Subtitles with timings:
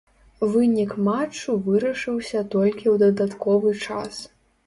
[0.53, 4.13] Вынік матчу вырашыўся толькі ў дадатковы час.